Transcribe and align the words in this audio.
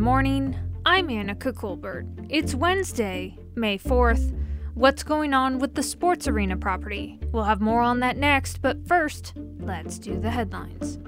morning. 0.00 0.56
I'm 0.86 1.08
Annika 1.08 1.54
Colbert. 1.54 2.06
It's 2.30 2.54
Wednesday, 2.54 3.36
May 3.54 3.76
4th. 3.76 4.34
What's 4.74 5.02
going 5.02 5.34
on 5.34 5.58
with 5.58 5.74
the 5.74 5.82
sports 5.82 6.26
arena 6.26 6.56
property? 6.56 7.20
We'll 7.32 7.44
have 7.44 7.60
more 7.60 7.82
on 7.82 8.00
that 8.00 8.16
next, 8.16 8.62
but 8.62 8.86
first, 8.88 9.34
let's 9.58 9.98
do 9.98 10.18
the 10.18 10.30
headlines. 10.30 10.98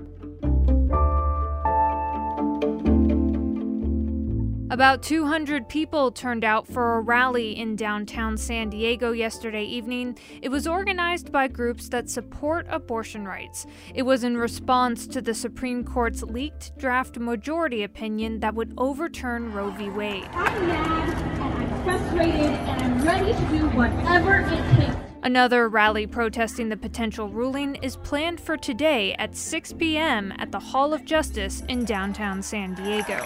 About 4.72 5.02
200 5.02 5.68
people 5.68 6.10
turned 6.10 6.44
out 6.44 6.66
for 6.66 6.96
a 6.96 7.00
rally 7.02 7.58
in 7.58 7.76
downtown 7.76 8.38
San 8.38 8.70
Diego 8.70 9.12
yesterday 9.12 9.64
evening. 9.64 10.16
It 10.40 10.48
was 10.48 10.66
organized 10.66 11.30
by 11.30 11.48
groups 11.48 11.90
that 11.90 12.08
support 12.08 12.66
abortion 12.70 13.26
rights. 13.26 13.66
It 13.94 14.04
was 14.04 14.24
in 14.24 14.38
response 14.38 15.06
to 15.08 15.20
the 15.20 15.34
Supreme 15.34 15.84
Court's 15.84 16.22
leaked 16.22 16.78
draft 16.78 17.18
majority 17.18 17.82
opinion 17.82 18.40
that 18.40 18.54
would 18.54 18.72
overturn 18.78 19.52
Roe 19.52 19.72
v. 19.72 19.90
Wade. 19.90 20.24
I'm 20.32 20.66
mad 20.66 21.18
and 21.18 21.42
I'm 21.42 21.84
frustrated 21.84 22.40
and 22.40 22.82
I'm 22.82 23.04
ready 23.04 23.32
to 23.34 23.58
do 23.58 23.68
whatever 23.76 24.38
it 24.38 24.76
takes. 24.78 24.96
Another 25.22 25.68
rally 25.68 26.06
protesting 26.06 26.70
the 26.70 26.78
potential 26.78 27.28
ruling 27.28 27.74
is 27.76 27.98
planned 27.98 28.40
for 28.40 28.56
today 28.56 29.12
at 29.18 29.36
6 29.36 29.74
p.m. 29.74 30.32
at 30.38 30.50
the 30.50 30.58
Hall 30.58 30.94
of 30.94 31.04
Justice 31.04 31.62
in 31.68 31.84
downtown 31.84 32.40
San 32.40 32.72
Diego. 32.72 33.22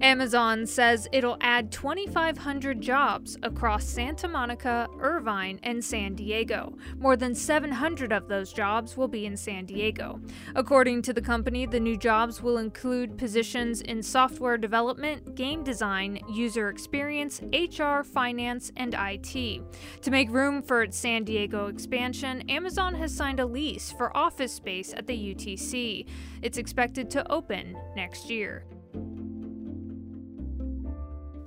Amazon 0.00 0.64
says 0.64 1.06
it'll 1.12 1.36
add 1.42 1.70
2,500 1.70 2.80
jobs 2.80 3.36
across 3.42 3.84
Santa 3.84 4.26
Monica, 4.26 4.88
Irvine, 4.98 5.60
and 5.62 5.84
San 5.84 6.14
Diego. 6.14 6.74
More 6.98 7.16
than 7.16 7.34
700 7.34 8.10
of 8.10 8.26
those 8.26 8.52
jobs 8.52 8.96
will 8.96 9.08
be 9.08 9.26
in 9.26 9.36
San 9.36 9.66
Diego. 9.66 10.20
According 10.54 11.02
to 11.02 11.12
the 11.12 11.20
company, 11.20 11.66
the 11.66 11.78
new 11.78 11.98
jobs 11.98 12.42
will 12.42 12.56
include 12.56 13.18
positions 13.18 13.82
in 13.82 14.02
software 14.02 14.56
development, 14.56 15.34
game 15.34 15.62
design, 15.62 16.18
user 16.30 16.70
experience, 16.70 17.42
HR, 17.52 18.02
finance, 18.02 18.72
and 18.76 18.94
IT. 18.98 19.62
To 20.00 20.10
make 20.10 20.30
room 20.30 20.62
for 20.62 20.82
its 20.82 20.96
San 20.96 21.24
Diego 21.24 21.66
expansion, 21.66 22.48
Amazon 22.48 22.94
has 22.94 23.14
signed 23.14 23.40
a 23.40 23.46
lease 23.46 23.92
for 23.92 24.16
office 24.16 24.52
space 24.52 24.94
at 24.96 25.06
the 25.06 25.34
UTC. 25.34 26.06
It's 26.40 26.56
expected 26.58 27.10
to 27.10 27.30
open 27.30 27.76
next 27.94 28.30
year. 28.30 28.64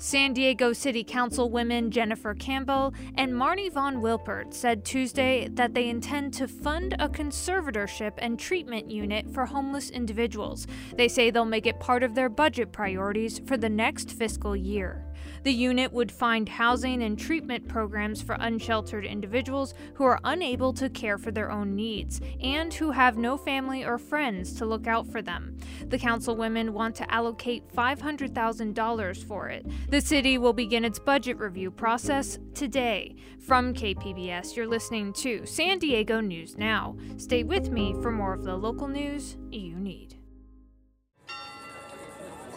San 0.03 0.33
Diego 0.33 0.73
City 0.73 1.01
Councilwomen 1.01 1.89
Jennifer 1.89 2.33
Campbell 2.33 2.93
and 3.15 3.31
Marni 3.31 3.71
Von 3.71 4.01
Wilpert 4.01 4.53
said 4.53 4.83
Tuesday 4.83 5.47
that 5.53 5.73
they 5.73 5.87
intend 5.87 6.33
to 6.33 6.45
fund 6.45 6.93
a 6.99 7.07
conservatorship 7.07 8.11
and 8.17 8.37
treatment 8.37 8.91
unit 8.91 9.33
for 9.33 9.45
homeless 9.45 9.89
individuals. 9.89 10.67
They 10.97 11.07
say 11.07 11.31
they'll 11.31 11.45
make 11.45 11.65
it 11.65 11.79
part 11.79 12.03
of 12.03 12.15
their 12.15 12.27
budget 12.27 12.73
priorities 12.73 13.39
for 13.39 13.55
the 13.55 13.69
next 13.69 14.11
fiscal 14.11 14.57
year. 14.57 15.05
The 15.43 15.53
unit 15.53 15.91
would 15.91 16.11
find 16.11 16.47
housing 16.47 17.03
and 17.03 17.19
treatment 17.19 17.67
programs 17.67 18.21
for 18.21 18.37
unsheltered 18.39 19.05
individuals 19.05 19.73
who 19.95 20.05
are 20.05 20.19
unable 20.23 20.71
to 20.73 20.89
care 20.89 21.17
for 21.17 21.31
their 21.31 21.51
own 21.51 21.75
needs 21.75 22.21
and 22.41 22.73
who 22.73 22.91
have 22.91 23.17
no 23.17 23.37
family 23.37 23.83
or 23.83 23.97
friends 23.97 24.53
to 24.53 24.65
look 24.65 24.87
out 24.87 25.05
for 25.05 25.21
them. 25.21 25.57
The 25.87 25.97
councilwomen 25.97 26.69
want 26.69 26.95
to 26.95 27.13
allocate 27.13 27.67
$500,000 27.75 29.27
for 29.27 29.49
it. 29.49 29.65
The 29.89 30.01
city 30.01 30.37
will 30.37 30.53
begin 30.53 30.85
its 30.85 30.99
budget 30.99 31.37
review 31.37 31.71
process 31.71 32.39
today. 32.53 33.15
From 33.45 33.73
KPBS, 33.73 34.55
you're 34.55 34.67
listening 34.67 35.11
to 35.13 35.45
San 35.45 35.79
Diego 35.79 36.21
News 36.21 36.57
Now. 36.57 36.95
Stay 37.17 37.43
with 37.43 37.69
me 37.69 37.93
for 38.01 38.11
more 38.11 38.33
of 38.33 38.43
the 38.43 38.55
local 38.55 38.87
news 38.87 39.37
you 39.51 39.75
need. 39.75 40.22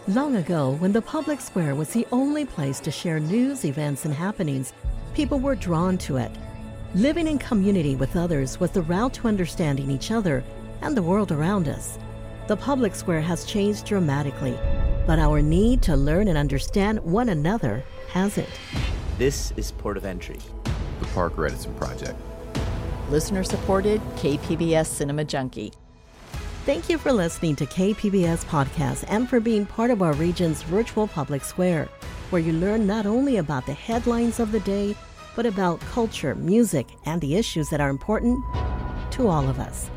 Long 0.09 0.37
ago, 0.37 0.77
when 0.79 0.93
the 0.93 1.03
public 1.03 1.41
square 1.41 1.75
was 1.75 1.89
the 1.89 2.07
only 2.13 2.45
place 2.45 2.79
to 2.79 2.93
share 2.93 3.19
news, 3.19 3.65
events, 3.65 4.05
and 4.05 4.15
happenings, 4.15 4.73
people 5.15 5.41
were 5.41 5.57
drawn 5.57 5.99
to 5.99 6.17
it. 6.17 6.31
Living 6.95 7.27
in 7.27 7.39
community 7.39 7.97
with 7.97 8.15
others 8.15 8.61
was 8.61 8.71
the 8.71 8.83
route 8.83 9.15
to 9.15 9.27
understanding 9.27 9.91
each 9.91 10.13
other 10.13 10.45
and 10.83 10.97
the 10.97 11.03
world 11.03 11.33
around 11.33 11.67
us. 11.67 11.99
The 12.47 12.57
public 12.57 12.95
square 12.95 13.21
has 13.21 13.45
changed 13.47 13.85
dramatically, 13.85 14.57
but 15.09 15.19
our 15.19 15.43
need 15.43 15.83
to 15.83 15.97
learn 15.97 16.29
and 16.29 16.39
understand 16.39 17.01
one 17.01 17.31
another 17.31 17.83
hasn't. 18.13 18.49
This 19.19 19.53
is 19.57 19.73
Port 19.73 19.97
of 19.97 20.05
Entry, 20.05 20.39
the 21.01 21.07
Parker 21.07 21.47
Edison 21.47 21.75
Project. 21.75 22.17
Listener 23.11 23.43
supported 23.43 24.01
KPBS 24.15 24.87
Cinema 24.87 25.25
Junkie. 25.25 25.73
Thank 26.67 26.89
you 26.89 26.99
for 26.99 27.13
listening 27.13 27.55
to 27.57 27.65
KPBS 27.65 28.45
Podcast 28.47 29.05
and 29.07 29.31
for 29.31 29.39
being 29.39 29.67
part 29.67 29.93
of 29.93 30.03
our 30.03 30.15
region's 30.15 30.65
virtual 30.65 31.07
public 31.07 31.45
square, 31.45 31.89
where 32.31 32.43
you 32.43 32.53
learn 32.55 32.89
not 32.89 33.07
only 33.07 33.37
about 33.37 33.67
the 33.67 33.73
headlines 33.73 34.41
of 34.41 34.51
the 34.51 34.59
day, 34.59 34.97
but 35.37 35.47
about 35.47 35.79
culture, 35.79 36.35
music, 36.35 36.89
and 37.05 37.21
the 37.21 37.37
issues 37.37 37.69
that 37.69 37.81
are 37.81 37.89
important 37.89 38.45
to 39.13 39.29
all 39.29 39.49
of 39.49 39.61
us. 39.61 39.89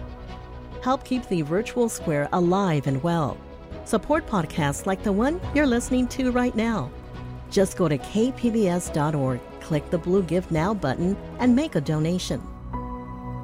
Help 0.83 1.03
keep 1.03 1.27
the 1.27 1.41
virtual 1.41 1.89
square 1.89 2.29
alive 2.33 2.85
and 2.85 3.01
well. 3.01 3.35
Support 3.85 4.27
podcasts 4.27 4.85
like 4.85 5.01
the 5.01 5.11
one 5.11 5.41
you're 5.55 5.65
listening 5.65 6.07
to 6.09 6.31
right 6.31 6.55
now. 6.55 6.91
Just 7.49 7.77
go 7.77 7.87
to 7.87 7.97
kpbs.org, 7.97 9.39
click 9.59 9.89
the 9.89 9.97
blue 9.97 10.21
Give 10.21 10.51
Now 10.51 10.75
button, 10.75 11.17
and 11.39 11.55
make 11.55 11.73
a 11.73 11.81
donation. 11.81 12.47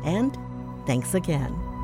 And 0.04 0.38
thanks 0.86 1.16
again. 1.16 1.75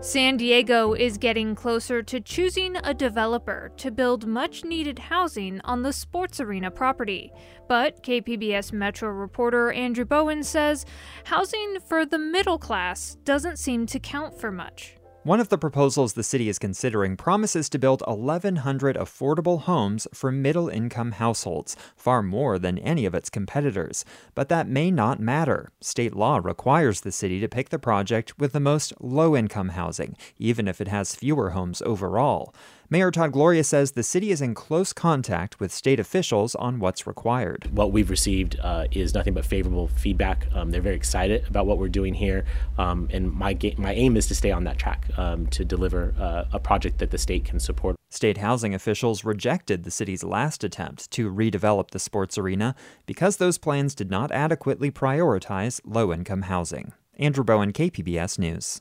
San 0.00 0.36
Diego 0.36 0.94
is 0.94 1.18
getting 1.18 1.56
closer 1.56 2.04
to 2.04 2.20
choosing 2.20 2.76
a 2.84 2.94
developer 2.94 3.72
to 3.78 3.90
build 3.90 4.28
much 4.28 4.64
needed 4.64 4.96
housing 4.96 5.60
on 5.64 5.82
the 5.82 5.92
sports 5.92 6.38
arena 6.38 6.70
property. 6.70 7.32
But 7.66 8.04
KPBS 8.04 8.72
Metro 8.72 9.08
reporter 9.10 9.72
Andrew 9.72 10.04
Bowen 10.04 10.44
says 10.44 10.86
housing 11.24 11.78
for 11.84 12.06
the 12.06 12.18
middle 12.18 12.58
class 12.58 13.16
doesn't 13.24 13.58
seem 13.58 13.86
to 13.86 13.98
count 13.98 14.38
for 14.38 14.52
much. 14.52 14.97
One 15.28 15.40
of 15.40 15.50
the 15.50 15.58
proposals 15.58 16.14
the 16.14 16.22
city 16.22 16.48
is 16.48 16.58
considering 16.58 17.14
promises 17.14 17.68
to 17.68 17.78
build 17.78 18.02
1,100 18.06 18.96
affordable 18.96 19.60
homes 19.60 20.08
for 20.14 20.32
middle 20.32 20.70
income 20.70 21.12
households, 21.12 21.76
far 21.94 22.22
more 22.22 22.58
than 22.58 22.78
any 22.78 23.04
of 23.04 23.14
its 23.14 23.28
competitors. 23.28 24.06
But 24.34 24.48
that 24.48 24.68
may 24.68 24.90
not 24.90 25.20
matter. 25.20 25.70
State 25.82 26.16
law 26.16 26.40
requires 26.42 27.02
the 27.02 27.12
city 27.12 27.40
to 27.40 27.46
pick 27.48 27.68
the 27.68 27.78
project 27.78 28.38
with 28.38 28.54
the 28.54 28.58
most 28.58 28.94
low 29.00 29.36
income 29.36 29.68
housing, 29.68 30.16
even 30.38 30.66
if 30.66 30.80
it 30.80 30.88
has 30.88 31.14
fewer 31.14 31.50
homes 31.50 31.82
overall. 31.82 32.54
Mayor 32.90 33.10
Todd 33.10 33.32
Gloria 33.32 33.64
says 33.64 33.90
the 33.90 34.02
city 34.02 34.30
is 34.30 34.40
in 34.40 34.54
close 34.54 34.94
contact 34.94 35.60
with 35.60 35.70
state 35.70 36.00
officials 36.00 36.54
on 36.54 36.78
what's 36.78 37.06
required. 37.06 37.68
What 37.76 37.92
we've 37.92 38.08
received 38.08 38.58
uh, 38.62 38.86
is 38.90 39.12
nothing 39.12 39.34
but 39.34 39.44
favorable 39.44 39.88
feedback. 39.88 40.46
Um, 40.54 40.70
they're 40.70 40.80
very 40.80 40.96
excited 40.96 41.46
about 41.46 41.66
what 41.66 41.76
we're 41.76 41.90
doing 41.90 42.14
here, 42.14 42.46
um, 42.78 43.06
and 43.12 43.30
my 43.30 43.52
ga- 43.52 43.74
my 43.76 43.92
aim 43.92 44.16
is 44.16 44.26
to 44.28 44.34
stay 44.34 44.50
on 44.50 44.64
that 44.64 44.78
track 44.78 45.04
um, 45.18 45.48
to 45.48 45.66
deliver 45.66 46.14
uh, 46.18 46.46
a 46.50 46.58
project 46.58 46.96
that 47.00 47.10
the 47.10 47.18
state 47.18 47.44
can 47.44 47.60
support. 47.60 47.96
State 48.08 48.38
housing 48.38 48.74
officials 48.74 49.22
rejected 49.22 49.84
the 49.84 49.90
city's 49.90 50.24
last 50.24 50.64
attempt 50.64 51.10
to 51.10 51.30
redevelop 51.30 51.90
the 51.90 51.98
sports 51.98 52.38
arena 52.38 52.74
because 53.04 53.36
those 53.36 53.58
plans 53.58 53.94
did 53.94 54.10
not 54.10 54.32
adequately 54.32 54.90
prioritize 54.90 55.82
low 55.84 56.10
income 56.10 56.42
housing. 56.42 56.94
Andrew 57.18 57.44
Bowen, 57.44 57.74
KPBS 57.74 58.38
News. 58.38 58.80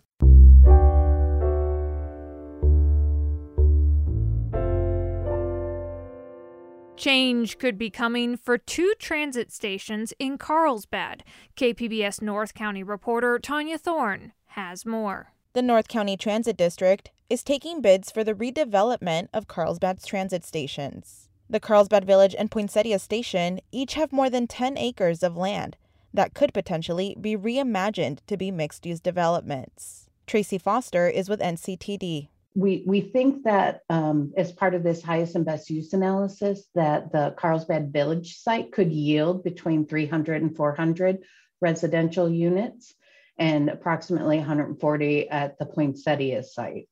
Change 6.97 7.59
could 7.59 7.77
be 7.77 7.91
coming 7.91 8.35
for 8.35 8.57
two 8.57 8.93
transit 8.97 9.51
stations 9.51 10.13
in 10.17 10.39
Carlsbad. 10.39 11.23
KPBS 11.55 12.23
North 12.23 12.55
County 12.55 12.81
reporter 12.81 13.37
Tania 13.37 13.77
Thorne 13.77 14.33
has 14.47 14.83
more. 14.83 15.31
The 15.53 15.61
North 15.61 15.87
County 15.87 16.17
Transit 16.17 16.57
District 16.57 17.11
is 17.29 17.43
taking 17.43 17.81
bids 17.81 18.09
for 18.09 18.23
the 18.23 18.33
redevelopment 18.33 19.27
of 19.31 19.47
Carlsbad's 19.47 20.07
transit 20.07 20.43
stations. 20.43 21.29
The 21.47 21.59
Carlsbad 21.59 22.03
Village 22.03 22.35
and 22.37 22.49
Poinsettia 22.49 22.97
Station 22.97 23.59
each 23.71 23.93
have 23.93 24.11
more 24.11 24.29
than 24.29 24.47
10 24.47 24.75
acres 24.75 25.21
of 25.21 25.37
land 25.37 25.77
that 26.15 26.33
could 26.33 26.51
potentially 26.51 27.15
be 27.21 27.37
reimagined 27.37 28.19
to 28.25 28.37
be 28.37 28.49
mixed 28.49 28.87
use 28.87 28.99
developments. 28.99 30.09
Tracy 30.25 30.57
Foster 30.57 31.07
is 31.07 31.29
with 31.29 31.41
NCTD 31.41 32.29
we 32.57 32.83
we 32.87 33.01
think 33.01 33.43
that 33.43 33.81
um, 33.87 34.33
as 34.35 34.51
part 34.51 34.73
of 34.73 34.81
this 34.81 35.03
highest 35.03 35.35
and 35.35 35.45
best 35.45 35.69
use 35.69 35.93
analysis 35.93 36.63
that 36.73 37.11
the 37.11 37.35
Carlsbad 37.37 37.93
Village 37.93 38.37
site 38.37 38.71
could 38.71 38.91
yield 38.91 39.43
between 39.43 39.85
300 39.85 40.41
and 40.41 40.57
400 40.57 41.19
residential 41.61 42.27
units 42.27 42.95
and 43.37 43.69
approximately 43.69 44.39
140 44.39 45.29
at 45.29 45.59
the 45.59 45.67
Poinsettia 45.67 46.41
site. 46.41 46.89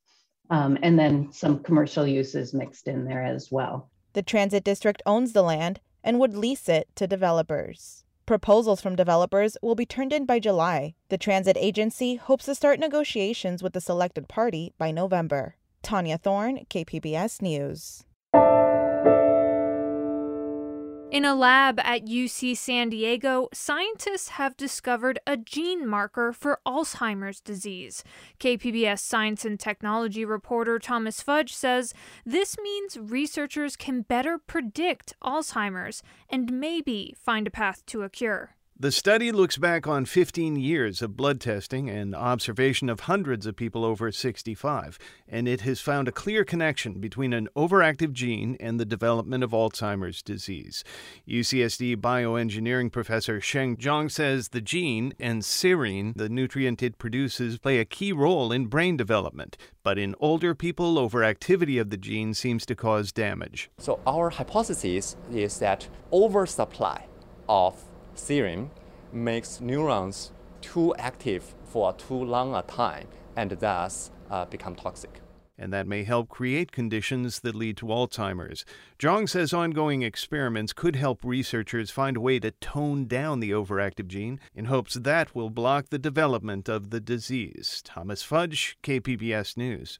Um, 0.51 0.77
and 0.83 0.99
then 0.99 1.31
some 1.33 1.63
commercial 1.63 2.05
uses 2.05 2.53
mixed 2.53 2.87
in 2.87 3.03
there 3.03 3.23
as 3.23 3.51
well. 3.51 3.89
The 4.13 4.21
transit 4.21 4.63
district 4.63 5.01
owns 5.07 5.33
the 5.33 5.41
land 5.41 5.79
and 6.03 6.19
would 6.19 6.37
lease 6.37 6.69
it 6.69 6.87
to 6.95 7.07
developers. 7.07 8.04
Proposals 8.25 8.81
from 8.81 8.95
developers 8.95 9.55
will 9.61 9.75
be 9.75 9.85
turned 9.85 10.11
in 10.11 10.25
by 10.25 10.39
July. 10.39 10.95
The 11.09 11.17
transit 11.17 11.55
agency 11.59 12.15
hopes 12.15 12.45
to 12.45 12.55
start 12.55 12.79
negotiations 12.79 13.61
with 13.61 13.73
the 13.73 13.81
selected 13.81 14.27
party 14.27 14.73
by 14.79 14.89
November. 14.89 15.57
Tania 15.83 16.17
Thorne, 16.17 16.65
KPBS 16.67 17.43
News. 17.43 18.03
In 21.15 21.23
a 21.23 21.33
lab 21.33 21.79
at 21.79 22.07
UC 22.07 22.57
San 22.57 22.89
Diego, 22.89 23.47
scientists 23.53 24.27
have 24.35 24.57
discovered 24.57 25.17
a 25.25 25.37
gene 25.37 25.87
marker 25.87 26.33
for 26.33 26.59
Alzheimer's 26.67 27.39
disease. 27.39 28.03
KPBS 28.41 28.99
science 28.99 29.45
and 29.45 29.57
technology 29.57 30.25
reporter 30.25 30.77
Thomas 30.77 31.21
Fudge 31.21 31.55
says 31.55 31.93
this 32.25 32.57
means 32.61 32.99
researchers 32.99 33.77
can 33.77 34.01
better 34.01 34.37
predict 34.37 35.13
Alzheimer's 35.23 36.03
and 36.29 36.51
maybe 36.51 37.15
find 37.17 37.47
a 37.47 37.49
path 37.49 37.85
to 37.85 38.01
a 38.01 38.09
cure. 38.09 38.54
The 38.77 38.91
study 38.91 39.31
looks 39.31 39.55
back 39.55 39.87
on 39.87 40.03
15 40.03 40.57
years 40.57 41.01
of 41.01 41.15
blood 41.15 41.39
testing 41.39 41.89
and 41.89 42.13
observation 42.13 42.89
of 42.89 42.99
hundreds 43.01 43.45
of 43.45 43.55
people 43.55 43.85
over 43.85 44.11
65, 44.11 44.99
and 45.29 45.47
it 45.47 45.61
has 45.61 45.79
found 45.79 46.09
a 46.09 46.11
clear 46.11 46.43
connection 46.43 46.99
between 46.99 47.31
an 47.31 47.47
overactive 47.55 48.11
gene 48.11 48.57
and 48.59 48.77
the 48.77 48.83
development 48.83 49.45
of 49.45 49.51
Alzheimer's 49.51 50.21
disease. 50.21 50.83
UCSD 51.25 51.95
bioengineering 51.95 52.91
professor 52.91 53.39
Sheng 53.39 53.77
Zhong 53.77 54.11
says 54.11 54.49
the 54.49 54.59
gene 54.59 55.13
and 55.21 55.41
serine, 55.43 56.13
the 56.13 56.27
nutrient 56.27 56.83
it 56.83 56.97
produces, 56.97 57.57
play 57.57 57.79
a 57.79 57.85
key 57.85 58.11
role 58.11 58.51
in 58.51 58.65
brain 58.65 58.97
development, 58.97 59.55
but 59.83 59.97
in 59.97 60.15
older 60.19 60.53
people, 60.53 60.95
overactivity 60.95 61.79
of 61.79 61.91
the 61.91 61.97
gene 61.97 62.33
seems 62.33 62.65
to 62.65 62.75
cause 62.75 63.13
damage. 63.13 63.69
So, 63.77 64.01
our 64.05 64.31
hypothesis 64.31 65.15
is 65.31 65.59
that 65.59 65.87
oversupply 66.11 67.05
of 67.47 67.81
serine 68.15 68.69
makes 69.11 69.61
neurons 69.61 70.31
too 70.61 70.95
active 70.95 71.55
for 71.63 71.93
too 71.93 72.23
long 72.23 72.55
a 72.55 72.61
time 72.63 73.07
and 73.35 73.51
thus 73.51 74.11
uh, 74.29 74.45
become 74.45 74.75
toxic. 74.75 75.21
And 75.57 75.71
that 75.71 75.87
may 75.87 76.03
help 76.03 76.27
create 76.27 76.73
conditions 76.73 77.39
that 77.39 77.55
lead 77.55 77.77
to 77.77 77.85
Alzheimer's. 77.85 78.65
Zhong 78.99 79.29
says 79.29 79.53
ongoing 79.53 80.01
experiments 80.01 80.73
could 80.73 80.97
help 80.97 81.23
researchers 81.23 81.91
find 81.91 82.17
a 82.17 82.21
way 82.21 82.39
to 82.39 82.51
tone 82.51 83.05
down 83.05 83.39
the 83.39 83.51
overactive 83.51 84.07
gene 84.07 84.39
in 84.53 84.65
hopes 84.65 84.95
that 84.95 85.33
will 85.33 85.49
block 85.49 85.89
the 85.89 85.99
development 85.99 86.67
of 86.67 86.89
the 86.89 86.99
disease. 86.99 87.81
Thomas 87.85 88.21
Fudge, 88.21 88.77
KPBS 88.83 89.55
News. 89.55 89.99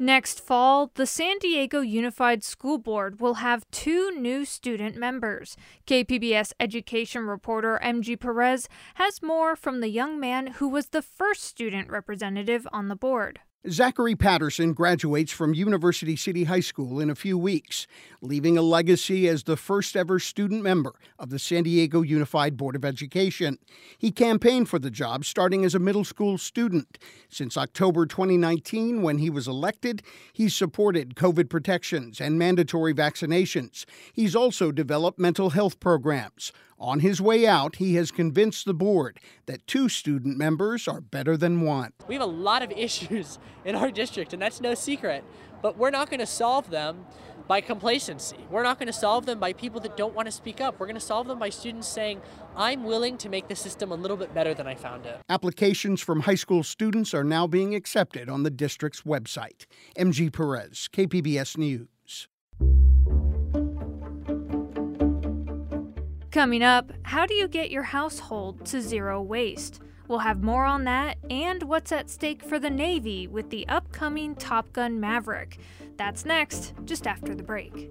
Next 0.00 0.40
fall, 0.40 0.92
the 0.94 1.06
San 1.06 1.38
Diego 1.38 1.80
Unified 1.80 2.44
School 2.44 2.78
Board 2.78 3.20
will 3.20 3.34
have 3.34 3.68
two 3.72 4.12
new 4.12 4.44
student 4.44 4.96
members. 4.96 5.56
KPBS 5.88 6.52
education 6.60 7.26
reporter 7.26 7.80
MG 7.82 8.18
Perez 8.18 8.68
has 8.94 9.20
more 9.22 9.56
from 9.56 9.80
the 9.80 9.88
young 9.88 10.20
man 10.20 10.46
who 10.58 10.68
was 10.68 10.88
the 10.88 11.02
first 11.02 11.42
student 11.42 11.90
representative 11.90 12.68
on 12.72 12.86
the 12.86 12.94
board. 12.94 13.40
Zachary 13.66 14.14
Patterson 14.14 14.72
graduates 14.72 15.32
from 15.32 15.52
University 15.52 16.14
City 16.14 16.44
High 16.44 16.60
School 16.60 17.00
in 17.00 17.10
a 17.10 17.16
few 17.16 17.36
weeks, 17.36 17.88
leaving 18.22 18.56
a 18.56 18.62
legacy 18.62 19.26
as 19.26 19.42
the 19.42 19.56
first 19.56 19.96
ever 19.96 20.20
student 20.20 20.62
member 20.62 20.94
of 21.18 21.30
the 21.30 21.40
San 21.40 21.64
Diego 21.64 22.02
Unified 22.02 22.56
Board 22.56 22.76
of 22.76 22.84
Education. 22.84 23.58
He 23.98 24.12
campaigned 24.12 24.68
for 24.68 24.78
the 24.78 24.92
job 24.92 25.24
starting 25.24 25.64
as 25.64 25.74
a 25.74 25.80
middle 25.80 26.04
school 26.04 26.38
student. 26.38 26.98
Since 27.28 27.56
October 27.56 28.06
2019, 28.06 29.02
when 29.02 29.18
he 29.18 29.28
was 29.28 29.48
elected, 29.48 30.02
he's 30.32 30.54
supported 30.54 31.16
COVID 31.16 31.50
protections 31.50 32.20
and 32.20 32.38
mandatory 32.38 32.94
vaccinations. 32.94 33.86
He's 34.12 34.36
also 34.36 34.70
developed 34.70 35.18
mental 35.18 35.50
health 35.50 35.80
programs. 35.80 36.52
On 36.80 37.00
his 37.00 37.20
way 37.20 37.44
out, 37.44 37.76
he 37.76 37.96
has 37.96 38.12
convinced 38.12 38.64
the 38.64 38.74
board 38.74 39.18
that 39.46 39.66
two 39.66 39.88
student 39.88 40.38
members 40.38 40.86
are 40.86 41.00
better 41.00 41.36
than 41.36 41.62
one. 41.62 41.92
We 42.06 42.14
have 42.14 42.22
a 42.22 42.26
lot 42.26 42.62
of 42.62 42.70
issues 42.76 43.38
in 43.64 43.74
our 43.74 43.90
district, 43.90 44.32
and 44.32 44.40
that's 44.40 44.60
no 44.60 44.74
secret, 44.74 45.24
but 45.60 45.76
we're 45.76 45.90
not 45.90 46.08
going 46.08 46.20
to 46.20 46.26
solve 46.26 46.70
them 46.70 47.04
by 47.48 47.60
complacency. 47.60 48.36
We're 48.50 48.62
not 48.62 48.78
going 48.78 48.86
to 48.86 48.92
solve 48.92 49.26
them 49.26 49.40
by 49.40 49.54
people 49.54 49.80
that 49.80 49.96
don't 49.96 50.14
want 50.14 50.26
to 50.26 50.32
speak 50.32 50.60
up. 50.60 50.78
We're 50.78 50.86
going 50.86 50.94
to 50.94 51.00
solve 51.00 51.26
them 51.26 51.38
by 51.38 51.48
students 51.48 51.88
saying, 51.88 52.20
I'm 52.54 52.84
willing 52.84 53.16
to 53.18 53.28
make 53.28 53.48
the 53.48 53.56
system 53.56 53.90
a 53.90 53.94
little 53.96 54.18
bit 54.18 54.32
better 54.34 54.54
than 54.54 54.66
I 54.66 54.74
found 54.74 55.06
it. 55.06 55.18
Applications 55.28 56.00
from 56.00 56.20
high 56.20 56.34
school 56.34 56.62
students 56.62 57.12
are 57.14 57.24
now 57.24 57.46
being 57.46 57.74
accepted 57.74 58.28
on 58.28 58.42
the 58.42 58.50
district's 58.50 59.02
website. 59.02 59.64
MG 59.98 60.32
Perez, 60.32 60.88
KPBS 60.92 61.56
News. 61.56 61.88
Coming 66.30 66.62
up, 66.62 66.92
how 67.04 67.24
do 67.24 67.32
you 67.32 67.48
get 67.48 67.70
your 67.70 67.84
household 67.84 68.66
to 68.66 68.82
zero 68.82 69.22
waste? 69.22 69.80
We'll 70.08 70.18
have 70.18 70.42
more 70.42 70.66
on 70.66 70.84
that 70.84 71.16
and 71.30 71.62
what's 71.62 71.90
at 71.90 72.10
stake 72.10 72.42
for 72.42 72.58
the 72.58 72.68
Navy 72.68 73.26
with 73.26 73.48
the 73.48 73.66
upcoming 73.66 74.34
Top 74.34 74.70
Gun 74.74 75.00
Maverick. 75.00 75.58
That's 75.96 76.26
next, 76.26 76.74
just 76.84 77.06
after 77.06 77.34
the 77.34 77.42
break. 77.42 77.90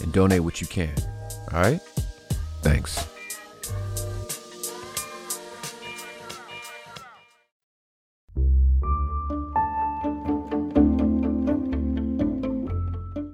and 0.00 0.12
donate 0.12 0.40
what 0.40 0.60
you 0.60 0.66
can. 0.66 0.94
All 1.52 1.60
right? 1.60 1.80
Thanks. 2.62 3.06